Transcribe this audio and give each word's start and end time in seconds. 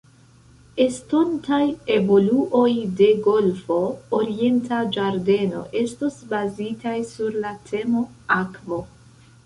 Estontaj 0.85 1.59
evoluoj 1.95 2.71
de 3.01 3.11
Golfo 3.29 3.79
Orienta 4.21 4.81
Ĝardeno 4.99 5.63
estos 5.85 6.21
bazitaj 6.35 6.99
sur 7.15 7.43
la 7.47 7.57
temo 7.73 8.07
'akvo'. 8.39 8.87